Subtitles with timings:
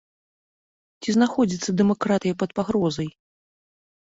[1.01, 3.09] Ці знаходзіцца дэмакратыя пад пагрозай?